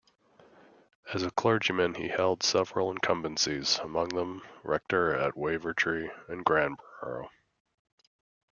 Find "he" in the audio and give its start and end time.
1.93-2.07